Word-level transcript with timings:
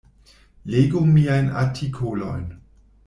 Legu 0.71 1.03
miajn 1.17 1.51
artikolojn. 1.63 2.45